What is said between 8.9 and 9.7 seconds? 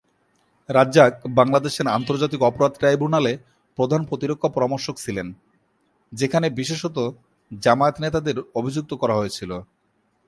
করা হয়েছিল।